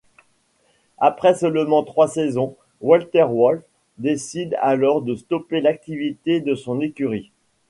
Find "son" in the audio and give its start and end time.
6.55-6.81